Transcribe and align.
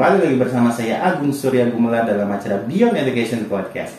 kembali 0.00 0.16
lagi 0.16 0.38
bersama 0.40 0.72
saya 0.72 0.96
Agung 1.12 1.28
Surya 1.28 1.68
Gumelar 1.68 2.08
dalam 2.08 2.24
acara 2.32 2.56
Beyond 2.64 3.04
Education 3.04 3.44
Podcast. 3.44 3.92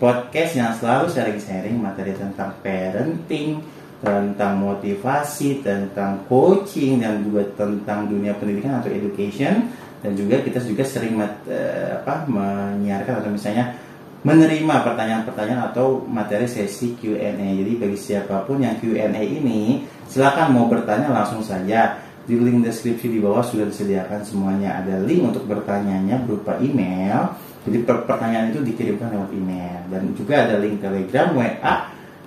Podcast 0.00 0.56
yang 0.56 0.72
selalu 0.72 1.12
sharing-sharing 1.12 1.76
materi 1.76 2.16
tentang 2.16 2.56
parenting, 2.64 3.60
tentang 4.00 4.56
motivasi, 4.56 5.60
tentang 5.60 6.24
coaching 6.24 7.04
dan 7.04 7.20
juga 7.20 7.44
tentang 7.52 8.08
dunia 8.08 8.32
pendidikan 8.32 8.80
atau 8.80 8.88
education 8.96 9.68
dan 10.00 10.16
juga 10.16 10.40
kita 10.40 10.56
juga 10.64 10.88
sering 10.88 11.20
eh, 11.20 12.00
apa 12.00 12.24
menyiarkan 12.32 13.20
atau 13.20 13.28
misalnya 13.28 13.76
menerima 14.24 14.74
pertanyaan-pertanyaan 14.88 15.68
atau 15.68 16.00
materi 16.08 16.48
sesi 16.48 16.96
Q&A. 16.96 17.28
Jadi 17.28 17.76
bagi 17.76 18.00
siapa 18.00 18.48
pun 18.48 18.56
yang 18.56 18.80
Q&A 18.80 19.20
ini 19.20 19.84
silakan 20.08 20.56
mau 20.56 20.72
bertanya 20.72 21.12
langsung 21.12 21.44
saja 21.44 22.01
di 22.26 22.38
link 22.38 22.62
deskripsi 22.62 23.06
di 23.10 23.18
bawah 23.18 23.42
sudah 23.42 23.66
disediakan 23.66 24.22
semuanya. 24.22 24.82
Ada 24.82 25.02
link 25.02 25.34
untuk 25.34 25.44
bertanyanya 25.46 26.22
berupa 26.22 26.58
email. 26.62 27.34
Jadi 27.62 27.86
pertanyaan 27.86 28.50
itu 28.50 28.60
dikirimkan 28.62 29.10
lewat 29.14 29.30
email. 29.34 29.78
Dan 29.90 30.14
juga 30.14 30.46
ada 30.46 30.58
link 30.58 30.82
telegram 30.82 31.34
WA 31.34 31.76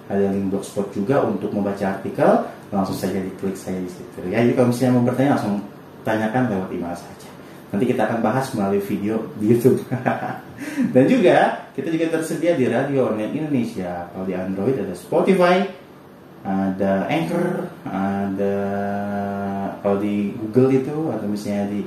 ada 0.06 0.30
link 0.30 0.54
blogspot 0.54 0.94
juga 0.94 1.26
untuk 1.26 1.50
membaca 1.50 1.82
artikel. 1.82 2.46
Langsung 2.70 2.98
saja 2.98 3.18
diklik 3.18 3.58
saya 3.58 3.82
di 3.82 3.90
situ. 3.90 4.20
Ya 4.30 4.42
jadi 4.42 4.54
kalau 4.54 4.70
misalnya 4.70 4.94
mau 5.00 5.06
bertanya 5.06 5.32
langsung 5.38 5.56
tanyakan 6.06 6.44
lewat 6.54 6.70
email 6.74 6.98
saja. 6.98 7.30
Nanti 7.74 7.86
kita 7.90 8.02
akan 8.08 8.20
bahas 8.22 8.46
melalui 8.54 8.82
video 8.84 9.34
di 9.42 9.52
YouTube. 9.56 9.82
Dan 10.94 11.04
juga 11.10 11.68
kita 11.74 11.88
juga 11.92 12.06
tersedia 12.20 12.54
di 12.54 12.70
Radio 12.70 13.12
Net 13.18 13.34
Indonesia. 13.34 14.08
Kalau 14.14 14.26
di 14.28 14.34
Android 14.38 14.78
ada 14.78 14.94
Spotify 14.94 15.66
ada 16.46 17.10
Anchor 17.10 17.66
ada 17.90 18.56
kalau 19.86 20.02
di 20.02 20.34
Google 20.34 20.82
itu 20.82 20.98
atau 21.14 21.30
misalnya 21.30 21.70
di 21.70 21.86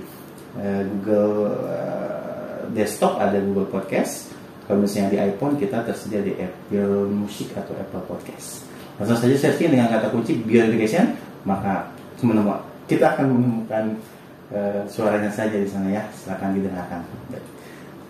uh, 0.54 0.82
Google 0.86 1.50
uh, 1.66 2.62
desktop 2.70 3.18
ada 3.18 3.42
Google 3.42 3.66
Podcast. 3.66 4.30
Kalau 4.70 4.86
misalnya 4.86 5.10
di 5.10 5.18
iPhone 5.18 5.58
kita 5.58 5.82
tersedia 5.82 6.22
di 6.22 6.38
Apple 6.38 7.10
Music 7.10 7.50
atau 7.58 7.74
Apple 7.74 8.06
Podcast. 8.06 8.62
Langsung 9.02 9.19
saja 9.19 9.34
searching 9.34 9.74
dengan 9.74 9.91
kata 9.91 10.14
kunci 10.14 10.38
Education 10.46 11.19
maka 11.42 11.91
menemukan 12.22 12.62
kita 12.86 13.19
akan 13.19 13.34
menemukan 13.34 13.84
uh, 14.54 14.86
suaranya 14.86 15.34
saja 15.34 15.58
di 15.58 15.66
sana 15.66 15.91
ya. 15.91 16.06
Silahkan 16.14 16.54
didengarkan. 16.54 17.02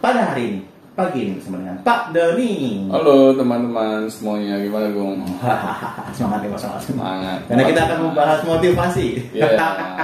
Pada 0.05 0.37
hari 0.37 0.45
ini 0.53 0.61
pagi 0.99 1.31
ini 1.31 1.33
bersama 1.39 1.63
dengan 1.63 1.79
Pak 1.87 2.03
Doni. 2.11 2.55
Halo 2.91 3.31
teman-teman 3.39 4.11
semuanya, 4.11 4.59
gimana 4.59 4.91
Gung? 4.91 5.23
semangat 6.19 6.43
ya, 6.43 6.59
semangat. 6.59 6.83
Semangat. 6.83 7.39
Karena 7.47 7.63
kita 7.71 7.81
akan 7.87 7.99
membahas 8.11 8.41
motivasi. 8.43 9.07
Iya, 9.31 9.47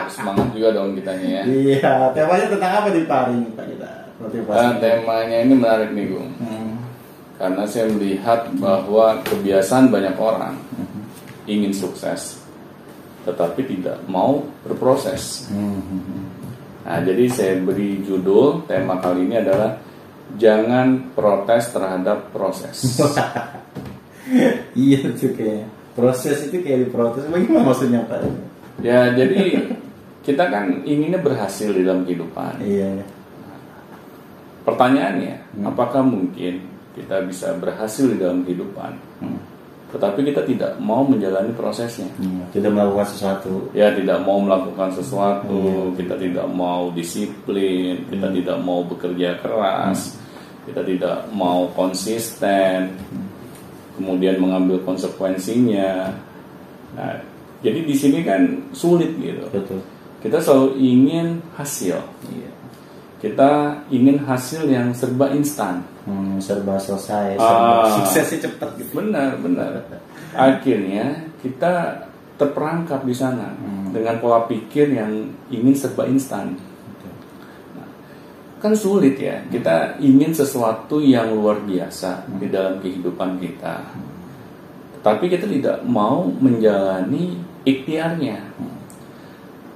semangat 0.07 0.55
juga 0.55 0.71
dong 0.71 0.95
kitanya 0.95 1.43
ya. 1.43 1.43
Iya, 1.51 2.15
temanya 2.15 2.47
tentang 2.47 2.73
apa 2.79 2.89
di 2.95 3.03
Pak 3.11 3.23
ini 3.35 3.51
Pak 3.59 3.67
kita? 3.75 3.91
Motivasi. 4.23 4.55
Nah, 4.55 4.73
temanya 4.79 5.37
ini 5.43 5.55
menarik 5.59 5.91
nih 5.91 6.07
Gung. 6.15 6.31
Hmm. 6.39 6.73
Karena 7.43 7.63
saya 7.67 7.91
melihat 7.91 8.41
bahwa 8.63 9.19
kebiasaan 9.27 9.91
banyak 9.91 10.15
orang 10.15 10.55
hmm. 10.79 11.51
ingin 11.51 11.75
sukses, 11.75 12.39
tetapi 13.27 13.67
tidak 13.67 13.99
mau 14.07 14.47
berproses. 14.63 15.51
Hmm. 15.51 16.31
Nah, 16.87 17.03
jadi 17.03 17.27
saya 17.27 17.59
beri 17.59 17.99
judul 18.07 18.63
tema 18.71 19.03
kali 19.03 19.27
ini 19.27 19.43
adalah 19.43 19.75
jangan 20.39 21.15
protes 21.15 21.71
terhadap 21.71 22.31
proses. 22.35 22.99
iya 24.79 24.99
tuh 25.15 25.33
kayak 25.35 25.69
proses 25.95 26.51
itu 26.51 26.61
kayak 26.63 26.89
diprotes. 26.89 27.27
Bagaimana 27.31 27.71
maksudnya 27.71 28.01
Pak? 28.07 28.21
Ya 28.83 29.15
jadi 29.15 29.71
kita 30.27 30.51
kan 30.51 30.83
inginnya 30.83 31.21
berhasil 31.23 31.71
di 31.71 31.87
dalam 31.87 32.03
kehidupan. 32.03 32.59
Iya. 32.65 33.05
Pertanyaannya, 34.65 35.61
hmm. 35.61 35.65
apakah 35.69 36.01
mungkin 36.01 36.65
kita 36.97 37.21
bisa 37.29 37.53
berhasil 37.61 38.09
di 38.09 38.17
dalam 38.17 38.43
kehidupan? 38.49 38.97
Hmm. 39.21 39.41
Tetapi 39.93 40.27
kita 40.27 40.43
tidak 40.49 40.73
mau 40.81 41.05
menjalani 41.05 41.53
prosesnya. 41.53 42.09
Hmm. 42.17 42.49
Tidak 42.51 42.73
melakukan 42.73 43.07
sesuatu. 43.13 43.71
Ya, 43.77 43.93
tidak 43.93 44.25
mau 44.25 44.41
melakukan 44.41 44.91
sesuatu. 44.97 45.93
Hmm. 45.93 45.95
Kita 45.95 46.17
tidak 46.17 46.49
mau 46.49 46.89
disiplin. 46.97 48.09
Kita 48.09 48.27
hmm. 48.33 48.37
tidak 48.41 48.59
mau 48.65 48.83
bekerja 48.83 49.39
keras. 49.39 50.17
Hmm 50.17 50.24
kita 50.65 50.81
tidak 50.85 51.17
mau 51.33 51.69
konsisten 51.77 52.97
kemudian 53.95 54.43
mengambil 54.43 54.83
konsekuensinya. 54.83 56.11
Nah 56.99 57.15
jadi 57.65 57.81
di 57.81 57.95
sini 57.97 58.21
kan 58.21 58.73
sulit 58.77 59.17
gitu. 59.17 59.47
Betul. 59.49 59.81
kita 60.21 60.41
selalu 60.41 60.81
ingin 60.81 61.41
hasil. 61.57 62.01
Iya. 62.33 62.51
kita 63.25 63.81
ingin 63.89 64.21
hasil 64.21 64.69
yang 64.69 64.93
serba 64.93 65.33
instan. 65.33 65.81
Hmm, 66.05 66.37
serba 66.37 66.77
selesai 66.77 67.41
serba 67.41 67.73
ah, 67.81 67.89
suksesnya 68.01 68.49
cepat 68.49 68.77
gitu. 68.77 69.01
Benar 69.01 69.41
benar. 69.41 69.81
Akhirnya 70.37 71.25
kita 71.41 72.05
terperangkap 72.37 73.01
di 73.09 73.17
sana 73.17 73.57
hmm. 73.57 73.97
dengan 73.97 74.21
pola 74.21 74.45
pikir 74.45 74.93
yang 74.93 75.33
ingin 75.49 75.73
serba 75.73 76.05
instan 76.05 76.59
kan 78.65 78.73
sulit 78.73 79.21
ya 79.21 79.45
kita 79.53 80.01
ingin 80.01 80.33
sesuatu 80.33 80.97
yang 80.97 81.37
luar 81.37 81.61
biasa 81.69 82.25
di 82.41 82.49
dalam 82.49 82.81
kehidupan 82.81 83.37
kita 83.37 83.93
tapi 85.05 85.29
kita 85.29 85.45
tidak 85.45 85.85
mau 85.85 86.25
menjalani 86.41 87.37
ikhtiarnya 87.69 88.41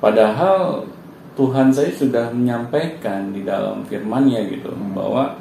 padahal 0.01 0.89
Tuhan 1.37 1.69
saya 1.69 1.93
sudah 1.93 2.33
menyampaikan 2.33 3.29
di 3.29 3.45
dalam 3.45 3.85
firman-Nya 3.85 4.49
gitu 4.57 4.73
hmm. 4.73 4.97
bahwa 4.97 5.37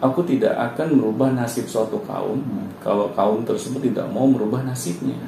aku 0.00 0.24
tidak 0.24 0.56
akan 0.56 0.96
merubah 0.96 1.36
nasib 1.36 1.68
suatu 1.68 2.00
kaum 2.08 2.40
hmm. 2.40 2.80
kalau 2.80 3.12
kaum 3.12 3.44
tersebut 3.44 3.92
tidak 3.92 4.08
mau 4.08 4.24
merubah 4.24 4.64
nasibnya 4.64 5.20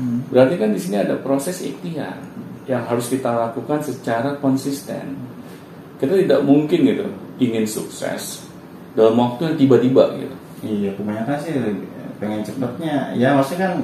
hmm. 0.00 0.32
berarti 0.32 0.56
kan 0.56 0.72
di 0.72 0.80
sini 0.80 1.04
ada 1.04 1.20
proses 1.20 1.60
ikhtiar 1.60 2.16
yang 2.64 2.80
harus 2.88 3.12
kita 3.12 3.28
lakukan 3.28 3.84
secara 3.84 4.40
konsisten 4.40 5.20
kita 6.02 6.18
tidak 6.18 6.40
mungkin 6.42 6.82
gitu 6.82 7.06
ingin 7.38 7.62
sukses 7.62 8.42
dalam 8.98 9.14
waktu 9.14 9.54
yang 9.54 9.56
tiba-tiba 9.56 10.04
gitu. 10.18 10.36
Iya 10.62 10.90
kebanyakan 10.98 11.38
sih 11.38 11.54
pengen 12.18 12.42
cepatnya. 12.42 13.14
Ya 13.14 13.38
maksudnya 13.38 13.70
kan 13.70 13.74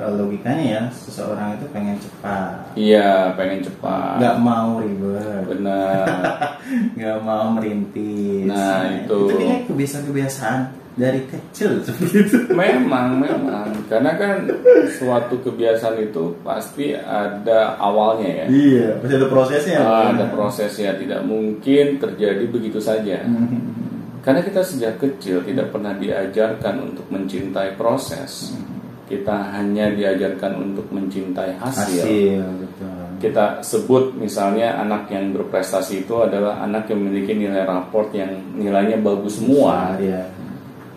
eh, 0.00 0.10
logikanya 0.16 0.64
ya 0.64 0.82
seseorang 0.88 1.60
itu 1.60 1.68
pengen 1.68 2.00
cepat. 2.00 2.72
Iya 2.72 3.36
pengen 3.36 3.60
cepat. 3.68 4.16
Nggak 4.16 4.36
mau 4.40 4.80
ribet. 4.80 5.44
Benar. 5.44 6.04
Nggak 6.96 7.18
mau 7.20 7.44
merintis. 7.52 8.48
Nah, 8.48 8.88
itu. 8.88 9.18
itu 9.28 9.34
kayak 9.36 9.60
kebiasaan-kebiasaan 9.68 10.60
dari 10.98 11.22
kecil 11.30 11.78
seperti 11.86 12.26
itu. 12.26 12.36
Memang, 12.50 13.22
memang. 13.22 13.70
Karena 13.86 14.18
kan 14.18 14.50
suatu 14.98 15.38
kebiasaan 15.38 16.10
itu 16.10 16.34
pasti 16.42 16.90
ada 16.98 17.78
awalnya 17.78 18.44
ya. 18.44 18.46
Iya, 18.50 18.88
pasti 18.98 19.14
ada 19.14 19.28
prosesnya. 19.30 19.78
Ah, 19.86 20.10
ada 20.10 20.26
prosesnya, 20.26 20.90
tidak 20.98 21.22
mungkin 21.22 22.02
terjadi 22.02 22.44
begitu 22.50 22.82
saja. 22.82 23.22
Hmm. 23.22 23.78
Karena 24.26 24.42
kita 24.42 24.60
sejak 24.66 24.98
kecil 24.98 25.46
tidak 25.46 25.70
pernah 25.70 25.94
diajarkan 25.94 26.74
untuk 26.82 27.06
mencintai 27.14 27.78
proses. 27.78 28.58
Hmm. 28.58 28.66
Kita 29.08 29.56
hanya 29.56 29.88
diajarkan 29.88 30.52
untuk 30.60 30.84
mencintai 30.92 31.56
hasil. 31.56 32.04
Hasil, 32.04 32.44
betul. 32.60 32.92
Kita 33.18 33.64
sebut 33.64 34.12
misalnya 34.20 34.76
anak 34.82 35.08
yang 35.08 35.32
berprestasi 35.32 36.04
itu 36.04 36.12
adalah 36.20 36.60
anak 36.60 36.92
yang 36.92 37.00
memiliki 37.06 37.32
nilai 37.32 37.64
raport 37.64 38.12
yang 38.12 38.28
nilainya 38.52 39.00
bagus 39.00 39.40
semua. 39.40 39.96
Iya 39.96 40.37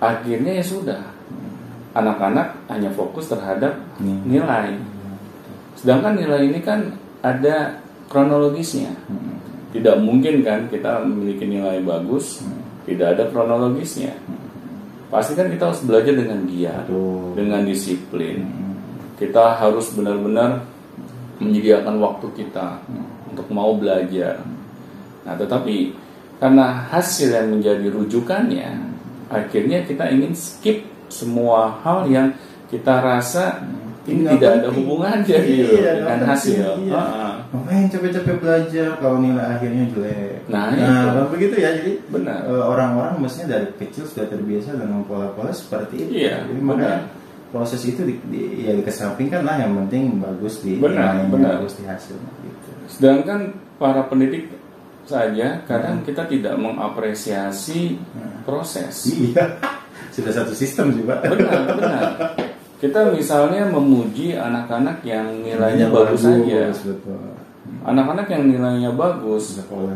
akhirnya 0.01 0.57
ya 0.57 0.66
sudah. 0.66 1.01
Anak-anak 1.94 2.68
hanya 2.74 2.89
fokus 2.92 3.30
terhadap 3.30 3.77
hmm. 4.01 4.25
nilai. 4.25 4.75
Sedangkan 5.77 6.18
nilai 6.18 6.50
ini 6.50 6.59
kan 6.59 6.98
ada 7.21 7.80
kronologisnya. 8.09 8.92
Hmm. 9.07 9.39
tidak 9.71 10.03
mungkin 10.03 10.44
kan 10.44 10.68
kita 10.68 11.00
memiliki 11.07 11.48
nilai 11.48 11.80
bagus 11.80 12.44
hmm. 12.44 12.89
tidak 12.89 13.15
ada 13.15 13.24
kronologisnya. 13.31 14.12
Pasti 15.07 15.31
kan 15.31 15.48
kita 15.48 15.71
harus 15.71 15.83
belajar 15.88 16.12
dengan 16.12 16.44
giat 16.44 16.92
dengan 17.36 17.63
disiplin. 17.63 18.48
Kita 19.15 19.59
harus 19.63 19.95
benar-benar 19.95 20.65
menyediakan 21.39 22.03
waktu 22.03 22.27
kita 22.36 22.83
untuk 23.31 23.48
mau 23.48 23.75
belajar. 23.80 24.44
Nah 25.24 25.36
tetapi 25.39 25.95
karena 26.42 26.89
hasil 26.92 27.31
yang 27.31 27.48
menjadi 27.56 27.88
rujukannya 27.95 28.90
akhirnya 29.31 29.88
kita 29.88 30.12
ingin 30.12 30.36
skip 30.36 30.83
semua 31.07 31.80
hal 31.83 32.07
yang 32.12 32.36
kita 32.68 33.04
rasa 33.04 33.63
ini 34.10 34.25
Nggak 34.25 34.33
tidak 34.42 34.51
ada 34.57 34.69
hubungannya 34.74 35.38
gitu 35.45 35.74
iya, 35.78 35.92
dengan 36.01 36.19
hasil. 36.25 36.66
Iya. 36.89 37.01
Ngapain 37.54 37.86
capek-capek 37.94 38.36
belajar 38.42 38.88
kalau 38.98 39.18
nilai 39.22 39.45
akhirnya 39.45 39.83
jelek. 39.94 40.50
Nah, 40.50 40.74
nah 40.74 41.13
itu. 41.13 41.30
begitu 41.38 41.56
ya. 41.62 41.69
Jadi 41.78 41.92
benar. 42.10 42.50
Eh, 42.50 42.66
orang-orang 42.66 43.22
mestinya 43.22 43.60
dari 43.60 43.69
kecil 43.78 44.10
sudah 44.10 44.25
terbiasa 44.25 44.74
dengan 44.74 45.06
pola-pola 45.06 45.54
seperti 45.54 46.10
itu. 46.10 46.12
Iya, 46.25 46.50
jadi 46.50 46.62
benar. 46.66 46.98
proses 47.51 47.84
itu 47.84 48.07
di, 48.07 48.16
di, 48.31 48.63
ya 48.63 48.72
dikesampingkan 48.80 49.44
lah 49.44 49.60
yang 49.60 49.75
penting 49.84 50.24
bagus 50.24 50.63
di 50.63 50.80
benar, 50.80 51.19
benar. 51.27 51.60
bagus 51.60 51.75
di 51.75 51.84
hasilnya 51.84 52.31
gitu. 52.48 52.69
Sedangkan 52.88 53.54
para 53.75 54.07
pendidik 54.07 54.48
saja 55.06 55.62
kadang 55.65 56.01
kita 56.01 56.25
tidak 56.25 56.56
mengapresiasi 56.56 57.98
proses. 58.44 59.09
Iya. 59.09 59.57
Sudah 60.15 60.31
satu 60.36 60.51
sistem 60.51 60.92
juga. 60.92 61.24
Benar, 61.24 61.62
benar. 61.71 62.03
Kita 62.81 63.13
misalnya 63.13 63.63
memuji 63.69 64.33
anak-anak 64.36 65.06
yang 65.06 65.39
nilainya 65.39 65.88
bagus 65.88 66.25
saja. 66.25 66.68
Anak-anak 67.81 68.27
yang 68.30 68.44
nilainya 68.50 68.92
bagus, 68.92 69.57
Sekolah. 69.57 69.95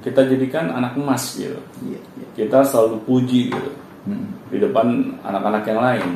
kita 0.00 0.22
jadikan 0.30 0.70
anak 0.70 0.94
emas 0.94 1.34
gitu. 1.34 1.58
Iya, 1.82 1.98
iya. 1.98 2.26
Kita 2.36 2.62
selalu 2.62 3.02
puji 3.04 3.50
gitu 3.50 3.72
Hmm. 4.06 4.38
di 4.54 4.62
depan 4.62 4.86
anak-anak 5.26 5.66
yang 5.66 5.80
lain. 5.82 6.06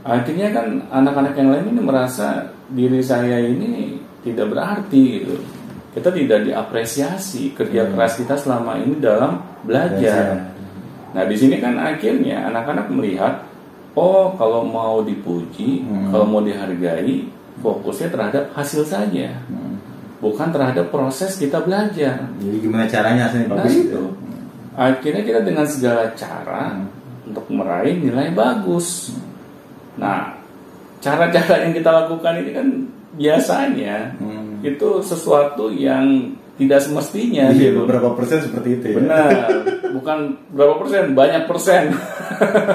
Akhirnya 0.00 0.48
kan 0.48 0.80
anak-anak 0.88 1.36
yang 1.36 1.52
lain 1.52 1.76
ini 1.76 1.82
merasa 1.84 2.40
diri 2.72 3.04
saya 3.04 3.36
ini 3.44 4.00
tidak 4.24 4.48
berarti 4.48 5.02
gitu. 5.20 5.36
Kita 5.88 6.12
tidak 6.12 6.44
diapresiasi 6.44 7.56
kerja 7.56 7.88
Hmm. 7.88 7.96
keras 7.96 8.14
kita 8.20 8.34
selama 8.36 8.76
ini 8.78 9.00
dalam 9.00 9.40
belajar. 9.64 10.52
Nah 11.16 11.24
di 11.24 11.34
sini 11.34 11.58
kan 11.58 11.74
akhirnya 11.80 12.46
anak-anak 12.52 12.92
melihat, 12.92 13.42
oh 13.96 14.36
kalau 14.36 14.62
mau 14.62 15.00
dipuji, 15.02 15.82
Hmm. 15.82 16.12
kalau 16.12 16.28
mau 16.28 16.42
dihargai, 16.44 17.26
fokusnya 17.64 18.12
terhadap 18.12 18.44
hasil 18.54 18.84
saja, 18.84 19.32
Hmm. 19.48 19.80
bukan 20.20 20.52
terhadap 20.52 20.92
proses 20.92 21.34
kita 21.34 21.64
belajar. 21.64 22.30
Jadi 22.38 22.56
gimana 22.60 22.84
caranya 22.86 23.26
hasilnya 23.26 23.48
Nah 23.48 23.56
bagus 23.58 23.74
itu. 23.74 24.02
Akhirnya 24.78 25.22
kita 25.26 25.40
dengan 25.42 25.66
segala 25.66 26.12
cara 26.14 26.78
Hmm. 26.78 26.86
untuk 27.26 27.48
meraih 27.50 27.98
nilai 27.98 28.30
bagus. 28.30 29.10
Nah, 29.98 30.30
cara-cara 31.02 31.66
yang 31.66 31.74
kita 31.74 31.90
lakukan 31.90 32.38
ini 32.38 32.50
kan 32.54 32.66
biasanya 33.18 34.14
Hmm. 34.22 34.37
Itu 34.60 34.88
sesuatu 35.00 35.68
yang 35.68 36.34
tidak 36.54 36.82
semestinya 36.82 37.54
Iya, 37.54 37.70
gitu. 37.70 37.86
beberapa 37.86 38.18
persen 38.18 38.42
seperti 38.42 38.68
itu 38.76 38.86
ya. 38.90 38.96
Benar, 38.98 39.46
bukan 39.94 40.18
berapa 40.50 40.74
persen, 40.76 41.14
banyak 41.14 41.42
persen. 41.46 41.82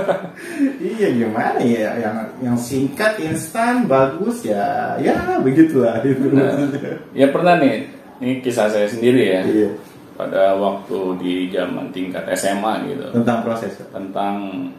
iya 0.95 1.07
gimana 1.11 1.59
ya 1.59 1.91
yang 1.99 2.17
yang 2.41 2.55
singkat 2.55 3.19
instan 3.19 3.83
bagus 3.83 4.43
ya 4.43 4.95
ya 4.97 5.35
begitulah 5.37 5.99
itu 6.01 6.31
Nah, 6.31 6.63
ya 7.11 7.27
pernah 7.27 7.59
nih, 7.59 7.87
ini 8.19 8.39
kisah 8.39 8.67
saya 8.67 8.87
sendiri 8.87 9.35
ya. 9.35 9.41
iya 9.43 9.69
Pada 10.13 10.53
waktu 10.55 10.97
di 11.17 11.33
zaman 11.49 11.89
tingkat 11.89 12.21
SMA 12.37 12.85
gitu, 12.87 13.09
tentang 13.11 13.41
proses 13.41 13.73
tentang 13.89 14.35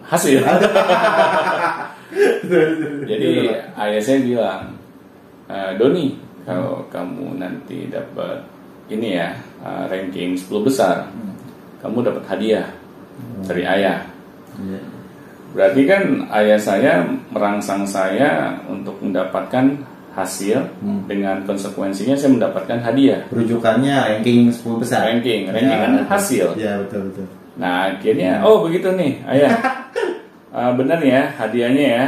hasil. 0.07 0.39
Jadi 3.05 3.31
ayah 3.75 4.01
saya 4.01 4.19
bilang, 4.23 4.61
"E, 5.47 5.57
Doni, 5.75 6.15
kalau 6.45 6.85
kamu 6.89 7.37
nanti 7.37 7.89
dapat 7.89 8.45
ini 8.87 9.17
ya 9.17 9.33
eh, 9.61 9.85
ranking 9.89 10.37
10 10.37 10.45
besar, 10.61 11.09
kamu 11.81 12.05
dapat 12.05 12.25
hadiah 12.27 12.69
dari 13.45 13.65
ayah. 13.65 14.05
Iya. 14.55 14.81
Berarti 15.55 15.83
kan 15.87 16.03
ayah 16.35 16.59
saya 16.59 16.93
merangsang 17.31 17.87
saya 17.87 18.59
untuk 18.67 18.99
mendapatkan 19.01 19.79
hasil 20.15 20.63
Hmm. 20.79 21.03
dengan 21.11 21.43
konsekuensinya 21.43 22.15
saya 22.15 22.31
mendapatkan 22.31 22.79
hadiah. 22.81 23.27
rujukannya 23.31 23.95
ranking 24.15 24.47
10 24.47 24.79
besar 24.79 25.11
Ranking, 25.11 25.51
ranking 25.51 25.75
kan 25.75 25.91
betul. 25.97 26.07
hasil. 26.07 26.47
ya 26.55 26.79
betul 26.79 27.11
betul 27.11 27.27
Nah 27.55 27.91
akhirnya, 27.91 28.43
oh 28.43 28.67
begitu 28.67 28.91
nih 28.95 29.23
ayah. 29.27 29.55
Eh, 30.55 30.73
benar 30.79 31.03
ya 31.03 31.35
hadiahnya 31.35 31.85
ya. 31.91 32.05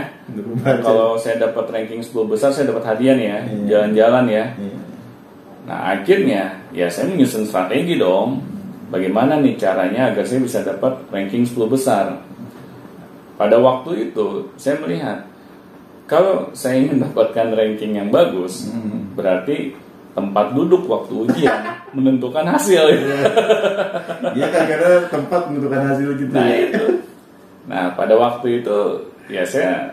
Kalau 0.78 1.18
saya 1.18 1.42
dapat 1.42 1.66
ranking 1.66 1.98
10 1.98 2.14
besar 2.24 2.54
saya 2.54 2.70
dapat 2.70 2.86
hadiah 2.86 3.14
nih 3.14 3.26
ya, 3.26 3.38
Iya. 3.42 3.64
jalan-jalan 3.66 4.24
ya. 4.30 4.44
Iya. 4.54 4.78
Nah 5.66 5.78
akhirnya 5.92 6.42
ya 6.70 6.86
saya 6.86 7.10
menyusun 7.10 7.42
strategi 7.42 7.98
dong. 7.98 8.38
Bagaimana 8.86 9.42
nih 9.42 9.58
caranya 9.58 10.14
agar 10.14 10.22
saya 10.22 10.38
bisa 10.38 10.62
dapat 10.62 10.94
ranking 11.10 11.42
10 11.42 11.66
besar. 11.66 12.22
Pada 13.34 13.58
waktu 13.58 14.08
itu 14.08 14.46
saya 14.54 14.78
melihat 14.78 15.26
kalau 16.06 16.54
saya 16.54 16.78
ingin 16.78 16.94
mendapatkan 17.02 17.50
ranking 17.50 17.98
yang 17.98 18.14
bagus, 18.14 18.70
Hmm. 18.70 19.10
berarti 19.18 19.74
tempat 20.14 20.54
duduk 20.54 20.86
waktu 20.86 21.26
ujian 21.26 21.66
menentukan 21.98 22.46
hasil. 22.46 22.94
Iya 24.32 24.46
kan 24.48 24.62
karena 24.64 24.90
tempat 25.10 25.50
menentukan 25.50 25.82
hasil 25.82 26.08
gitu 26.14 26.30
Nah 26.30 26.46
ya. 26.46 26.56
itu. 26.70 26.84
Nah 27.66 27.92
pada 27.92 28.14
waktu 28.14 28.60
itu 28.60 28.78
ya 29.26 29.42
saya 29.42 29.90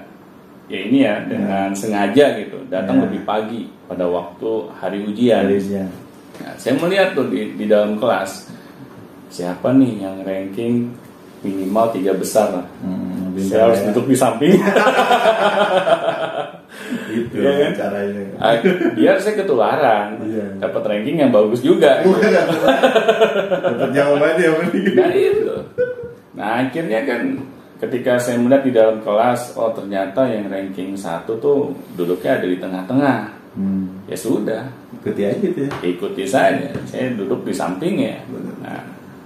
ya 0.66 0.80
ini 0.80 1.02
ya 1.02 1.20
dengan 1.24 1.74
sengaja 1.74 2.38
gitu 2.38 2.58
datang 2.68 2.98
Ya. 2.98 3.04
lebih 3.06 3.22
pagi 3.24 3.62
pada 3.84 4.06
waktu 4.06 4.50
hari 4.74 5.04
ujian. 5.04 5.44
Hari 5.44 5.58
ujian. 5.58 5.90
Nah, 6.36 6.54
saya 6.56 6.74
melihat 6.76 7.14
tuh 7.14 7.28
di, 7.28 7.54
di 7.54 7.66
dalam 7.66 7.96
kelas 7.96 8.50
siapa 9.28 9.70
nih 9.72 10.02
yang 10.02 10.22
ranking 10.22 10.90
minimal 11.42 11.90
tiga 11.90 12.14
besar 12.14 12.48
lah. 12.54 12.66
Hmm, 12.80 13.36
Saya 13.36 13.68
harus 13.68 13.82
ya. 13.82 13.86
duduk 13.90 14.06
di 14.08 14.16
samping. 14.16 14.54
gitu 17.06 17.36
Iya 17.36 17.52
kan? 17.60 17.72
caranya 17.76 18.24
Ah, 18.40 18.54
Biar 18.94 19.16
saya 19.18 19.36
ketularan, 19.36 20.18
Iya. 20.22 20.46
dapat 20.60 20.82
ranking 20.84 21.18
yang 21.20 21.30
bagus 21.30 21.62
juga. 21.62 22.02
dapat 23.62 23.90
jawabannya 23.92 24.42
yang 24.42 24.56
penting 24.64 24.84
Nah 24.96 25.12
itu. 25.12 25.54
Nah 26.34 26.48
akhirnya 26.64 27.00
kan 27.04 27.22
ketika 27.84 28.16
saya 28.16 28.40
melihat 28.40 28.64
di 28.64 28.72
dalam 28.72 28.98
kelas, 29.04 29.60
oh 29.60 29.76
ternyata 29.76 30.24
yang 30.32 30.48
ranking 30.48 30.96
satu 30.96 31.36
tuh 31.44 31.76
duduknya 32.00 32.40
ada 32.40 32.48
di 32.48 32.58
tengah-tengah. 32.58 33.20
hmm. 33.60 34.08
Ya 34.08 34.18
sudah, 34.18 34.64
ikuti 34.96 35.22
aja 35.28 35.38
gitu 35.44 35.60
ya 35.68 35.72
ikuti 35.84 36.24
saja. 36.24 36.72
Saya 36.88 37.12
duduk 37.12 37.44
di 37.44 37.52
sampingnya. 37.52 38.24
Nah, 38.64 38.82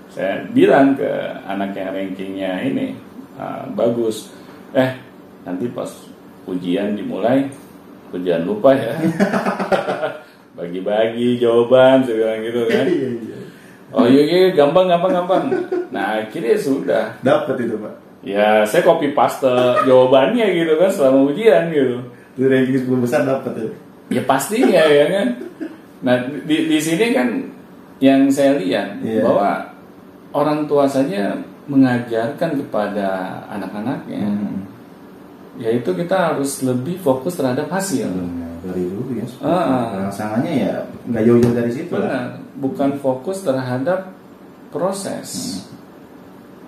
saya 0.09 0.41
bilang 0.49 0.97
ke 0.97 1.05
anak 1.45 1.77
yang 1.77 1.93
rankingnya 1.93 2.51
ini 2.65 2.97
ah, 3.37 3.69
bagus. 3.77 4.33
Eh, 4.73 4.91
nanti 5.45 5.69
pas 5.69 5.89
ujian 6.49 6.97
dimulai, 6.97 7.45
"Lu 8.09 8.17
jangan 8.25 8.43
lupa 8.49 8.73
ya. 8.73 8.93
Bagi-bagi 10.57 11.37
jawaban, 11.37 12.01
saya 12.01 12.15
bilang 12.17 12.39
gitu 12.41 12.61
kan. 12.65 12.85
iya 12.89 13.09
iya 13.13 13.37
Oh 13.87 14.03
iya, 14.03 14.19
iya 14.19 14.51
gampang, 14.51 14.89
gampang, 14.91 15.13
gampang. 15.15 15.43
Nah 15.95 16.19
akhirnya 16.19 16.59
sudah. 16.59 17.15
dapat 17.23 17.55
itu 17.63 17.79
pak 17.79 18.06
Ya 18.21 18.65
saya 18.65 18.81
copy 18.81 19.13
paste 19.13 19.47
jawabannya 19.83 20.45
gitu 20.51 20.73
kan 20.75 20.89
selama 20.89 21.29
ujian 21.29 21.69
gitu. 21.69 22.01
itu 22.37 22.45
ranking 22.45 22.77
10 22.85 23.01
besar 23.01 23.21
dapat 23.23 23.53
ya 23.55 23.69
Ya 24.09 24.21
pastinya 24.23 24.83
ya 24.83 25.05
kan. 25.09 25.27
Nah 26.01 26.15
di, 26.45 26.69
di 26.69 26.77
sini 26.77 27.11
kan 27.11 27.27
yang 27.97 28.29
saya 28.29 28.55
lihat 28.55 29.01
Iya. 29.01 29.25
bahwa 29.25 29.49
orang 30.31 30.69
tua 30.69 30.85
saja 30.85 31.33
mengajarkan 31.65 32.61
kepada 32.61 33.07
anak-anaknya, 33.49 34.21
Hmm. 34.23 34.63
yaitu 35.57 35.91
kita 35.91 36.31
harus 36.31 36.61
lebih 36.61 37.01
fokus 37.01 37.35
terhadap 37.35 37.67
hasil. 37.67 38.05
Nah, 38.07 38.55
dari 38.63 38.85
dulu 38.85 39.17
ya 39.17 39.25
Ah. 39.41 40.05
rangsangannya 40.05 40.53
ya 40.61 40.73
nggak 41.09 41.23
jauh-jauh 41.25 41.55
dari 41.57 41.71
situ 41.73 41.91
lah 41.91 42.05
Benar, 42.05 42.27
bukan 42.61 42.89
fokus 43.01 43.41
terhadap 43.41 44.13
proses. 44.69 45.59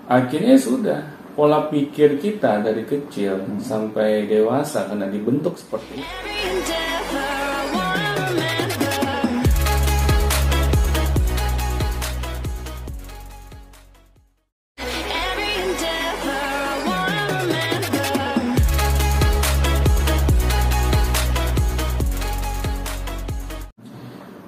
Akhirnya 0.04 0.58
sudah 0.58 1.00
pola 1.34 1.70
pikir 1.70 2.18
kita 2.18 2.60
dari 2.60 2.82
kecil 2.82 3.62
sampai 3.62 4.26
dewasa 4.26 4.90
karena 4.90 5.06
dibentuk 5.06 5.54
seperti 5.56 6.02
itu. 6.02 6.14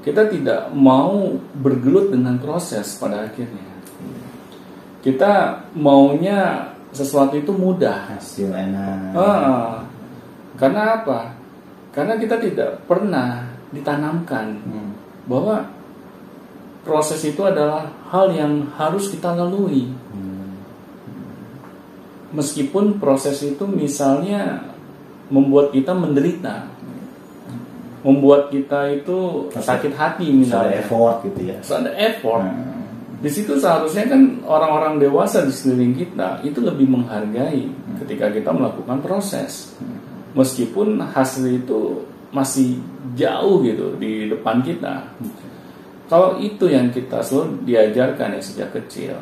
Kita 0.02 0.28
tidak 0.28 0.74
mau 0.76 1.40
bergelut 1.56 2.12
dengan 2.12 2.36
proses 2.36 3.00
pada 3.00 3.24
akhirnya. 3.24 3.71
Kita 5.02 5.58
maunya 5.74 6.70
sesuatu 6.94 7.34
itu 7.34 7.50
mudah. 7.50 8.14
hasil 8.14 8.54
enak 8.54 9.16
karena 10.62 11.02
apa? 11.02 11.34
Karena 11.90 12.14
kita 12.16 12.38
tidak 12.38 12.86
pernah 12.86 13.50
ditanamkan 13.72 14.62
Hmm. 14.62 14.94
bahwa 15.26 15.66
proses 16.86 17.18
itu 17.24 17.40
adalah 17.42 17.88
hal 18.12 18.30
yang 18.30 18.68
harus 18.78 19.10
kita 19.10 19.32
lalui. 19.34 19.90
Hmm. 20.12 20.60
Meskipun 22.32 23.02
proses 23.02 23.42
itu 23.44 23.64
misalnya 23.66 24.70
membuat 25.32 25.72
kita 25.72 25.92
menderita, 25.96 26.68
membuat 28.04 28.52
kita 28.52 28.92
itu 29.02 29.48
sakit 29.52 29.92
hati 29.96 30.28
Ada 30.28 30.36
misalnya, 30.36 30.76
effort 30.84 31.16
gitu 31.26 31.40
ya 31.48 31.56
ada 31.58 31.92
effort. 31.96 32.44
Hmm. 32.44 32.81
Di 33.22 33.30
situ 33.30 33.54
seharusnya 33.54 34.10
kan 34.10 34.42
orang-orang 34.42 34.98
dewasa 34.98 35.46
di 35.46 35.54
sekeliling 35.54 35.94
kita 35.94 36.42
itu 36.42 36.58
lebih 36.58 36.90
menghargai 36.90 37.70
ketika 38.02 38.34
kita 38.34 38.50
melakukan 38.50 38.98
proses. 38.98 39.78
Meskipun 40.34 40.98
hasil 40.98 41.46
itu 41.62 42.02
masih 42.34 42.82
jauh 43.14 43.62
gitu 43.62 43.94
di 44.00 44.26
depan 44.26 44.64
kita. 44.66 45.06
kalau 46.10 46.36
itu 46.44 46.68
yang 46.68 46.92
kita 46.92 47.24
selalu 47.24 47.64
diajarkan 47.64 48.36
ya 48.36 48.40
sejak 48.44 48.68
kecil, 48.76 49.16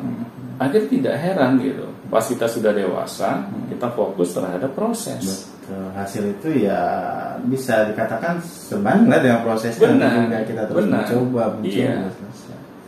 akhirnya 0.59 0.91
tidak 0.91 1.15
heran 1.23 1.51
gitu. 1.63 1.87
Pas 2.11 2.25
kita 2.27 2.51
sudah 2.51 2.75
dewasa, 2.75 3.47
kita 3.71 3.87
fokus 3.95 4.35
terhadap 4.35 4.75
proses. 4.75 5.23
Betul. 5.23 5.87
Hasil 5.95 6.23
itu 6.35 6.67
ya 6.67 6.81
bisa 7.47 7.87
dikatakan 7.87 8.43
sebanding 8.43 9.07
lah 9.07 9.23
dengan 9.23 9.39
prosesnya 9.39 9.87
Benar, 9.87 10.27
Ketika 10.27 10.41
kita 10.43 10.63
terus 10.67 10.83
benar. 10.83 11.07
mencoba, 11.07 11.43
mencoba. 11.55 11.71
Iya. 11.71 11.95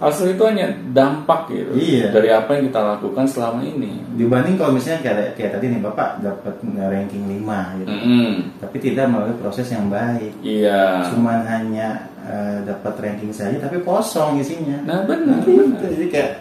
Hasil 0.03 0.27
itu 0.29 0.43
hanya 0.43 0.65
dampak 0.91 1.47
gitu 1.47 1.71
Iya. 1.73 2.11
dari 2.11 2.27
apa 2.27 2.51
yang 2.53 2.67
kita 2.67 2.81
lakukan 2.83 3.23
selama 3.23 3.63
ini. 3.63 4.03
Dibanding 4.13 4.55
kalau 4.55 4.71
misalnya 4.71 4.99
kayak, 5.01 5.33
kayak 5.33 5.51
tadi 5.55 5.65
nih 5.67 5.79
Bapak 5.79 6.19
dapat 6.19 6.55
ranking 6.75 7.23
5 7.25 7.79
gitu. 7.79 7.89
Mm-mm. 7.89 8.31
Tapi 8.59 8.77
tidak 8.77 9.05
melalui 9.07 9.35
proses 9.35 9.67
yang 9.67 9.87
baik. 9.87 10.35
Iya. 10.39 11.07
Cuman 11.07 11.43
hanya 11.43 11.87
eh, 12.19 12.57
dapat 12.61 12.93
ranking 12.97 13.31
saja 13.31 13.55
tapi 13.57 13.79
kosong 13.79 14.37
isinya. 14.37 14.83
Nah 14.83 15.03
benar, 15.03 15.39
Gitu. 15.41 15.55
benar. 15.57 15.87
Jadi 15.87 16.05
kayak 16.07 16.31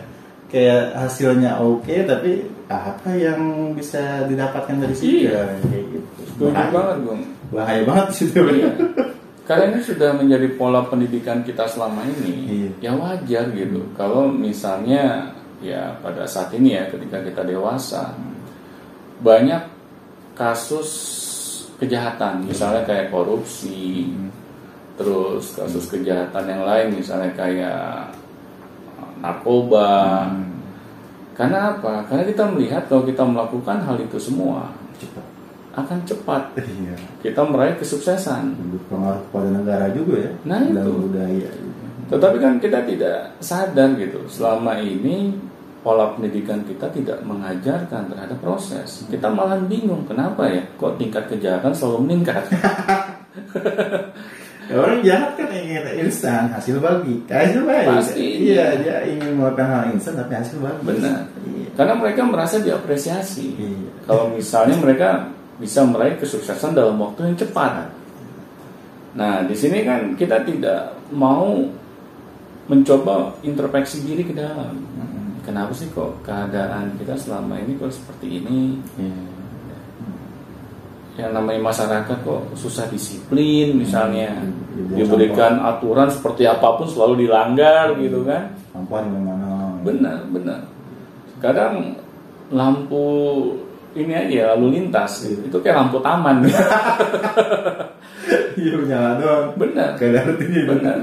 kayak 0.46 0.82
hasilnya 0.94 1.56
oke 1.56 1.94
tapi 2.04 2.44
apa 2.66 3.08
yang 3.12 3.40
bisa 3.72 4.26
didapatkan 4.26 4.76
dari 4.76 4.92
situ 4.92 5.26
Iya. 5.26 5.48
kayak 5.62 5.84
gitu. 5.88 6.08
Setuju 6.26 6.50
Bahaya. 6.50 6.70
banget, 6.70 6.96
Bung. 7.02 7.22
Bahaya 7.50 7.82
banget 7.84 8.08
situ. 8.12 8.40
Iya. 8.42 8.70
Karena 9.42 9.74
ini 9.74 9.80
sudah 9.82 10.14
menjadi 10.14 10.54
pola 10.54 10.86
pendidikan 10.86 11.42
kita 11.42 11.66
selama 11.66 12.06
ini, 12.06 12.34
Iya. 12.46 12.70
ya 12.78 12.92
wajar 12.94 13.44
gitu. 13.50 13.82
Kalau 13.98 14.30
misalnya 14.30 15.34
ya 15.58 15.98
pada 15.98 16.22
saat 16.30 16.54
ini 16.54 16.78
ya 16.78 16.86
ketika 16.86 17.18
kita 17.26 17.42
dewasa, 17.42 18.14
banyak 19.18 19.66
kasus 20.38 20.90
kejahatan, 21.82 22.46
misalnya 22.46 22.86
kayak 22.86 23.10
korupsi, 23.10 24.14
terus 24.94 25.58
kasus 25.58 25.90
kejahatan 25.90 26.46
yang 26.46 26.62
lain, 26.62 27.02
misalnya 27.02 27.34
kayak 27.34 28.14
uh, 29.02 29.12
narkoba. 29.18 30.30
Hmm. 30.30 30.54
Karena 31.34 31.74
apa? 31.74 32.06
Karena 32.06 32.22
kita 32.30 32.44
melihat 32.46 32.86
kalau 32.86 33.02
kita 33.02 33.26
melakukan 33.26 33.82
hal 33.82 33.98
itu 33.98 34.22
semua 34.22 34.70
Cepat. 35.02 35.31
Akan 35.72 35.98
cepat 36.04 36.42
Iya. 36.56 36.94
kita 37.20 37.40
meraih 37.42 37.76
kesuksesan. 37.76 38.52
Berpengaruh 38.70 39.24
pada 39.28 39.48
negara 39.48 39.86
juga 39.90 40.28
ya. 40.28 40.32
Nah, 40.44 40.60
dalam 40.64 40.92
itu. 40.92 41.00
budaya. 41.06 41.50
Tetapi 42.08 42.36
kan 42.38 42.54
kita 42.58 42.78
tidak 42.84 43.18
sadar 43.40 43.88
gitu. 43.96 44.20
Selama 44.28 44.76
ini 44.78 45.32
pola 45.80 46.12
pendidikan 46.12 46.62
kita 46.62 46.86
tidak 46.92 47.24
mengajarkan 47.24 48.06
terhadap 48.06 48.38
proses. 48.38 49.02
Kita 49.08 49.26
malah 49.26 49.58
bingung 49.58 50.04
kenapa 50.04 50.46
ya 50.46 50.62
kok 50.76 50.94
tingkat 50.96 51.26
kejahatan 51.26 51.72
selalu 51.72 51.98
meningkat. 52.06 52.44
Ya, 54.70 54.78
orang 54.78 55.02
jahat 55.02 55.34
kan 55.34 55.50
ingin 55.50 55.84
instan 56.00 56.46
hasil 56.48 56.78
bagi 56.78 57.18
hasil 57.26 57.66
baik 57.66 57.92
Pasti. 57.98 58.46
iya 58.46 58.78
dia 58.78 59.02
ingin 59.04 59.34
melakukan 59.34 59.68
hal 59.68 59.82
instan 59.90 60.14
tapi 60.14 60.38
hasil 60.38 60.62
bagus 60.62 60.86
Benar. 60.86 61.26
iya. 61.44 61.66
Karena 61.74 61.94
mereka 61.98 62.20
merasa 62.22 62.56
diapresiasi. 62.56 63.58
Iya. 63.58 63.90
Kalau 64.06 64.30
misalnya 64.30 64.78
mereka 64.78 65.28
bisa 65.60 65.84
meraih 65.84 66.16
kesuksesan 66.16 66.72
dalam 66.72 66.96
waktu 66.96 67.32
yang 67.32 67.36
cepat. 67.36 67.90
Nah, 69.12 69.44
di 69.44 69.52
sini 69.52 69.84
kan 69.84 70.16
kita 70.16 70.40
tidak 70.44 70.96
mau 71.12 71.60
mencoba 72.66 73.36
introspeksi 73.44 74.06
diri 74.06 74.24
ke 74.24 74.32
dalam. 74.32 74.78
Kenapa 75.42 75.74
sih 75.74 75.90
kok 75.90 76.22
keadaan 76.22 76.94
kita 76.96 77.18
selama 77.18 77.58
ini 77.58 77.74
kok 77.76 77.90
seperti 77.90 78.40
ini? 78.40 78.78
Iya. 78.96 79.20
yang 81.12 81.36
namanya 81.36 81.60
masyarakat 81.60 82.24
kok 82.24 82.56
susah 82.56 82.88
disiplin 82.88 83.76
misalnya 83.76 84.32
Hmm. 84.32 84.96
diberikan 84.96 85.60
aturan 85.60 86.08
seperti 86.08 86.48
apa 86.48 86.80
pun 86.80 86.88
selalu 86.88 87.28
dilanggar 87.28 87.92
gitu 88.00 88.24
kan 88.24 88.56
Perempuan 88.72 89.12
di 89.12 89.20
mana 89.20 89.76
benar 89.84 90.24
benar 90.32 90.60
kadang 91.36 92.00
lampu 92.48 93.04
ini 93.92 94.12
aja 94.12 94.56
lalu 94.56 94.66
lintas 94.80 95.28
itu 95.28 95.56
kayak 95.60 95.76
lampu 95.76 95.98
taman 96.00 96.42
iya 98.60 98.74
nyala 98.76 99.10
doang 99.20 99.46
benar 99.56 99.96
gak 99.96 100.08
ada 100.12 100.18
artinya 100.32 100.62
benar 100.72 100.96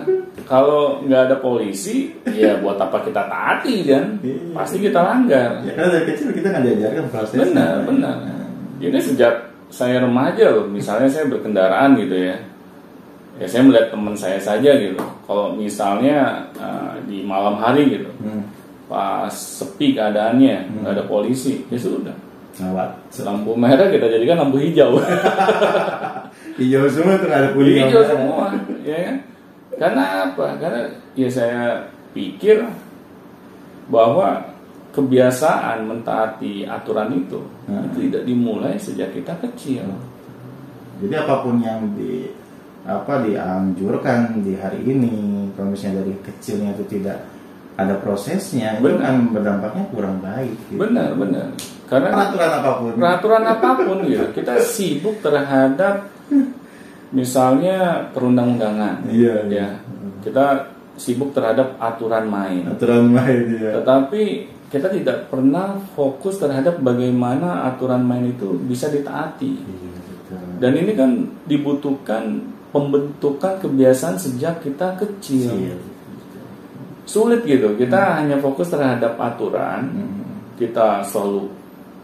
kalau 0.49 1.05
nggak 1.05 1.21
ada 1.29 1.35
polisi 1.37 2.09
ya 2.25 2.57
buat 2.57 2.81
apa 2.81 3.05
kita 3.05 3.29
taati 3.29 3.75
kan 3.85 4.17
Iya. 4.25 4.53
pasti 4.57 4.77
kita 4.81 4.99
langgar 5.01 5.61
ya 5.61 5.71
karena 5.77 5.89
dari 5.93 6.05
kecil 6.09 6.33
kita 6.33 6.47
nggak 6.49 6.63
diajarkan 6.65 7.05
prosesnya 7.13 7.45
Benar, 7.53 7.75
benar. 7.85 8.15
Ini 8.79 8.95
sejak 8.95 9.33
saya 9.67 9.99
remaja 9.99 10.55
loh, 10.55 10.65
misalnya 10.71 11.11
saya 11.11 11.27
berkendaraan 11.27 11.99
gitu 11.99 12.15
ya. 12.15 12.35
Ya 13.39 13.45
saya 13.47 13.67
melihat 13.67 13.91
teman 13.91 14.15
saya 14.15 14.39
saja 14.39 14.71
gitu. 14.79 15.03
Kalau 15.27 15.51
misalnya 15.51 16.47
eh, 16.55 16.95
di 17.03 17.27
malam 17.27 17.59
hari 17.59 17.91
gitu, 17.91 18.07
hmm. 18.23 18.43
pas 18.87 19.27
sepi 19.31 19.99
keadaannya, 19.99 20.79
nggak 20.79 20.93
ada 20.95 21.03
polisi, 21.11 21.59
ya 21.67 21.75
sudah. 21.75 22.15
Ngawat 22.59 22.91
Lampu 23.23 23.51
merah 23.55 23.87
kita 23.87 24.07
jadikan 24.07 24.43
lampu 24.43 24.59
hijau. 24.59 24.99
hijau 26.59 26.85
semua 26.91 27.15
ada 27.19 27.49
kuning 27.55 27.87
hijau 27.87 28.03
semua, 28.03 28.51
ya 28.83 28.97
kan? 29.07 29.15
Karena 29.79 30.03
apa? 30.27 30.45
Karena 30.59 30.81
ya 31.15 31.29
saya 31.31 31.87
pikir 32.11 32.63
bahwa 33.87 34.43
kebiasaan 34.91 35.85
mentaati 35.85 36.65
aturan 36.65 37.13
itu 37.15 37.39
Hmm. 37.69 37.85
itu 37.93 38.09
tidak 38.09 38.23
dimulai 38.25 38.73
sejak 38.81 39.13
kita 39.13 39.37
kecil. 39.45 39.85
jadi 40.99 41.21
apa 41.23 41.45
pun 41.45 41.61
yang 41.61 41.93
di 41.93 42.27
apa 42.83 43.21
dianjurkan 43.23 44.41
di 44.41 44.57
hari 44.57 44.81
ini 44.83 45.47
kalau 45.53 45.71
misalnya 45.71 46.01
dari 46.01 46.17
kecilnya 46.25 46.73
itu 46.73 46.83
tidak 46.89 47.23
ada 47.77 47.95
prosesnya 48.01 48.75
itu 48.81 48.89
Benar. 48.89 48.99
kan 49.05 49.15
berdampaknya 49.31 49.83
kurang 49.93 50.17
baik 50.19 50.57
gitu. 50.67 50.81
Benar, 50.81 51.13
benar. 51.15 51.47
Karena 51.89 52.09
peraturan 52.13 52.53
apa 52.53 52.71
pun 52.77 52.91
peraturan 52.93 53.43
apa 53.49 53.69
pun 53.81 53.97
gitu, 54.05 54.25
kita 54.37 54.53
sibuk 54.61 55.25
terhadap 55.25 56.05
misalnya 57.09 58.09
perundang-undangan. 58.13 59.09
Iya, 59.09 59.49
iya. 59.49 59.57
Ya. 59.57 59.69
Kita 60.21 60.69
sibuk 60.99 61.33
terhadap 61.33 61.79
aturan 61.81 62.29
main. 62.29 62.67
aturan 62.67 63.09
main 63.09 63.47
ya 63.55 63.81
Tetapi 63.81 64.21
kita 64.69 64.93
tidak 64.93 65.33
pernah 65.33 65.81
fokus 65.97 66.37
terhadap 66.37 66.77
bagaimana 66.83 67.65
aturan 67.65 68.05
main 68.05 68.29
itu 68.29 68.53
bisa 68.69 68.91
ditaati. 68.93 69.53
Iya. 69.65 69.97
Dan 70.61 70.77
ini 70.77 70.93
kan 70.93 71.09
dibutuhkan 71.49 72.37
pembentukan 72.69 73.57
kebiasaan 73.57 74.21
sejak 74.21 74.61
kita 74.61 74.93
kecil. 75.01 75.49
Iya. 75.57 75.77
Sulit 77.09 77.41
gitu. 77.49 77.73
Kita 77.73 78.21
hanya 78.21 78.37
fokus 78.37 78.69
terhadap 78.69 79.17
aturan, 79.17 79.89
Hmm. 79.89 80.21
kita 80.61 81.01
selalu 81.01 81.49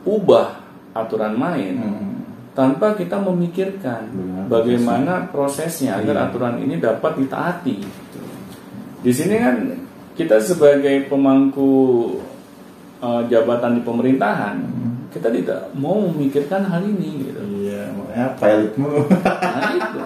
ubah 0.05 0.47
aturan 0.93 1.33
main 1.33 1.75
Hmm. 1.75 2.13
tanpa 2.53 2.95
kita 2.95 3.19
memikirkan 3.19 4.07
Bagaimana 4.47 4.47
bagaimana 4.47 5.13
prosesnya 5.27 5.99
agar 5.99 6.15
Iya. 6.15 6.23
aturan 6.29 6.55
ini 6.57 6.79
dapat 6.79 7.19
ditaati. 7.19 7.77
Di 9.01 9.11
sini 9.11 9.35
kan 9.35 9.55
kita 10.13 10.39
sebagai 10.39 11.05
pemangku 11.05 11.73
eh, 12.95 13.21
jabatan 13.27 13.75
di 13.75 13.81
pemerintahan, 13.83 14.55
kita 15.11 15.27
tidak 15.27 15.67
mau 15.75 15.99
memikirkan 15.99 16.63
hal 16.63 16.79
ini 16.81 17.27
gitu. 17.27 17.41
Iya, 17.61 17.91
makanya 17.91 18.27
pilotmu 18.39 18.87
Nah 19.19 19.71
itu. 19.75 19.99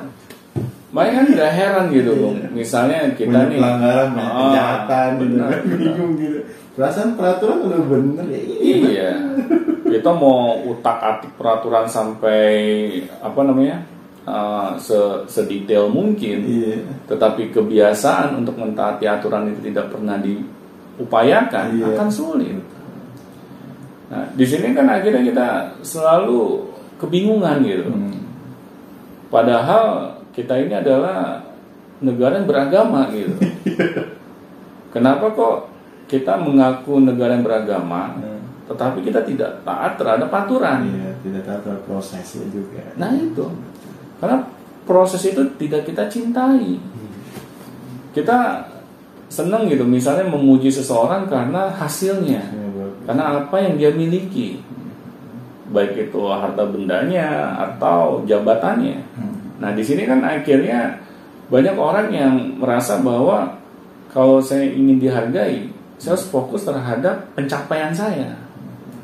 Makanya 0.90 1.14
kan 1.14 1.28
nggak 1.30 1.52
heran 1.54 1.86
gitu, 1.94 2.12
Bung. 2.18 2.38
Misalnya 2.50 3.14
kita 3.14 3.30
punya 3.30 3.46
nih 3.46 3.58
pelanggaran, 3.62 4.08
banyak 4.10 4.26
Ah, 4.26 4.42
kejahatan, 4.42 5.10
gitu 5.14 5.22
benar, 5.22 5.48
kan, 5.48 5.62
benar. 5.62 5.78
bingung 5.78 6.14
gitu. 6.18 6.40
Perasaan 6.74 7.10
peraturan 7.14 7.58
udah 7.62 7.82
bener 7.86 8.26
ya. 8.26 8.42
Iya. 8.58 9.10
Kita 10.00 10.12
mau 10.12 10.64
utak-atik 10.64 11.36
peraturan 11.36 11.86
sampai 11.86 12.48
apa 13.20 13.40
namanya? 13.44 13.84
uh, 14.24 14.78
se- 14.78 15.26
sedetail 15.26 15.90
mungkin. 15.90 16.38
Iya. 16.46 16.78
Tetapi 17.10 17.50
kebiasaan 17.50 18.38
untuk 18.38 18.56
mentaati 18.56 19.04
aturan 19.04 19.50
itu 19.50 19.74
tidak 19.74 19.90
pernah 19.90 20.22
diupayakan 20.22 21.66
Iya. 21.76 21.86
akan 21.98 22.10
sulit. 22.10 22.58
Nah, 24.10 24.26
di 24.34 24.46
sini 24.46 24.74
kan 24.74 24.86
akhirnya 24.86 25.22
kita 25.22 25.48
selalu 25.82 26.66
kebingungan 26.98 27.62
gitu. 27.62 27.90
Hmm. 27.90 28.22
Padahal 29.30 30.18
kita 30.34 30.58
ini 30.58 30.74
adalah 30.74 31.46
negara 32.02 32.38
yang 32.38 32.48
beragama 32.50 33.10
gitu. 33.14 33.34
Kenapa 34.94 35.30
kok 35.30 35.70
kita 36.10 36.42
mengaku 36.42 36.98
negara 36.98 37.38
yang 37.38 37.46
beragama, 37.46 38.18
Hmm. 38.18 38.39
Tetapi 38.70 39.02
kita 39.02 39.26
tidak 39.26 39.66
taat 39.66 39.98
terhadap 39.98 40.30
aturan? 40.30 40.86
Iya, 40.86 41.10
tidak 41.26 41.42
tahu 41.50 41.60
soal 41.66 41.80
prosesnya 41.90 42.46
juga. 42.54 42.86
Nah 43.02 43.10
itu, 43.18 43.46
karena 44.22 44.46
proses 44.86 45.26
itu 45.26 45.42
tidak 45.58 45.90
kita 45.90 46.06
cintai. 46.06 46.78
Kita 48.14 48.62
senang 49.30 49.66
gitu, 49.66 49.86
misalnya 49.86 50.30
memuji 50.30 50.70
seseorang 50.70 51.26
karena 51.26 51.74
hasilnya, 51.74 52.42
Iya, 52.46 52.86
karena 53.10 53.42
apa 53.42 53.58
yang 53.58 53.74
dia 53.78 53.90
miliki, 53.94 54.62
baik 55.70 56.10
itu 56.10 56.22
harta 56.30 56.66
bendanya 56.66 57.58
atau 57.58 58.26
jabatannya. 58.26 58.98
Hmm. 59.18 59.34
Nah 59.62 59.74
di 59.74 59.86
sini 59.86 60.10
kan 60.10 60.26
akhirnya 60.26 60.98
banyak 61.50 61.78
orang 61.78 62.08
yang 62.14 62.34
merasa 62.58 63.02
bahwa 63.02 63.58
kalau 64.10 64.42
saya 64.42 64.66
ingin 64.66 64.98
dihargai, 64.98 65.70
saya 66.02 66.18
harus 66.18 66.26
fokus 66.30 66.66
terhadap 66.66 67.30
pencapaian 67.38 67.94
saya, 67.94 68.34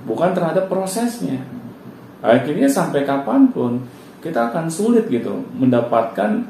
bukan 0.06 0.32
terhadap 0.32 0.70
prosesnya. 0.70 1.42
Akhirnya 2.22 2.70
sampai 2.70 3.06
kapan 3.06 3.50
pun 3.52 3.86
kita 4.22 4.50
akan 4.50 4.70
sulit 4.72 5.06
gitu 5.10 5.46
mendapatkan 5.54 6.46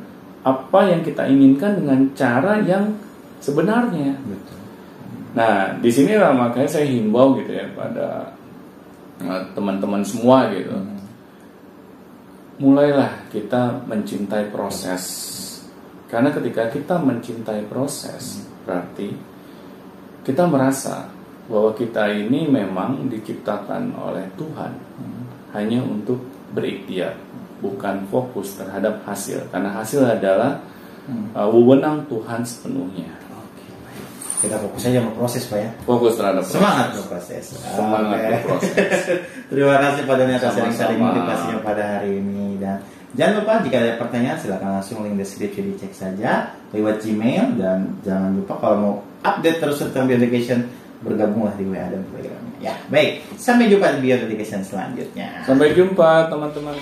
apa 0.45 0.79
yang 0.87 1.01
kita 1.01 1.27
inginkan 1.27 1.81
dengan 1.83 1.99
cara 2.15 2.61
yang 2.63 2.95
sebenarnya. 3.41 4.15
Betul. 4.23 4.59
Nah, 5.35 5.75
di 5.83 5.91
sinilah 5.91 6.31
makanya 6.31 6.69
saya 6.79 6.87
himbau 6.87 7.35
gitu 7.41 7.51
ya 7.51 7.67
pada 7.75 8.31
eh, 9.19 9.41
teman-teman 9.51 10.05
semua 10.05 10.47
gitu. 10.53 10.77
Mulailah 12.61 13.27
kita 13.35 13.83
mencintai 13.83 14.47
proses. 14.53 15.03
Karena 16.07 16.31
ketika 16.31 16.71
kita 16.71 16.95
mencintai 16.95 17.67
proses, 17.67 18.47
berarti 18.63 19.11
kita 20.23 20.47
merasa 20.47 21.11
bahwa 21.45 21.71
kita 21.77 22.09
ini 22.09 22.49
memang 22.49 23.05
diciptakan 23.09 23.93
oleh 23.93 24.25
Tuhan 24.33 24.71
hanya 25.53 25.79
untuk 25.85 26.19
berikhtiar, 26.51 27.15
bukan 27.63 28.03
fokus 28.11 28.59
terhadap 28.59 29.05
hasil. 29.07 29.45
Karena 29.53 29.71
hasil 29.71 30.03
adalah 30.03 30.59
uh, 31.31 31.47
wewenang 31.47 32.03
Tuhan 32.11 32.43
sepenuhnya. 32.43 33.07
Oke. 33.31 33.65
Kita 34.45 34.59
fokus 34.59 34.83
aja 34.89 34.99
sama 34.99 35.11
proses 35.15 35.43
Pak 35.47 35.59
ya. 35.59 35.69
Fokus 35.87 36.13
terhadap 36.19 36.43
proses. 36.43 36.57
Semangat 36.59 36.87
berproses. 36.97 37.45
Semangat 37.55 38.19
Oke. 38.19 38.27
berproses. 38.35 38.99
Terima 39.51 39.75
kasih 39.79 40.01
Pak 40.03 40.15
Doni 40.17 40.33
atas 40.35 40.51
sharing-sharing 40.57 41.01
motivasinya 41.01 41.57
pada 41.61 41.83
hari 41.99 42.11
ini 42.19 42.57
dan 42.59 42.81
jangan 43.15 43.33
lupa 43.45 43.63
jika 43.63 43.77
ada 43.79 43.93
pertanyaan 43.95 44.37
silakan 44.41 44.69
langsung 44.81 45.05
link 45.07 45.15
deskripsi 45.15 45.61
dicek 45.63 45.93
saja 45.95 46.51
lewat 46.75 46.99
Gmail 46.99 47.55
dan 47.55 47.95
jangan 48.03 48.35
lupa 48.35 48.53
kalau 48.59 48.75
mau 48.75 48.93
update 49.23 49.63
terus 49.63 49.79
tentang 49.79 50.11
Education 50.11 50.67
bergabunglah 51.05 51.53
di 51.53 51.69
WA 51.69 51.85
dan 51.93 52.01
programnya. 52.09 52.53
Ya, 52.57 52.73
baik. 52.89 53.37
Sampai 53.37 53.69
jumpa 53.69 54.01
di 54.01 54.09
Education 54.09 54.65
selanjutnya. 54.65 55.45
Sampai 55.45 55.77
jumpa 55.77 56.33
teman-teman. 56.33 56.73